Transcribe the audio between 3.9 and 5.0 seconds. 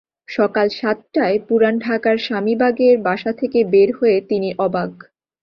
হয়ে তিনি অবাক।